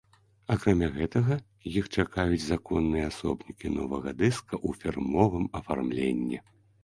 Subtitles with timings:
[0.53, 1.35] Акрамя гэтага
[1.79, 6.37] іх чакаюць законныя асобнікі новага дыска ў фірмовым афармленні.